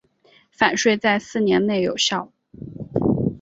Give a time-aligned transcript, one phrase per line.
[0.49, 2.31] 返税在四年内有效。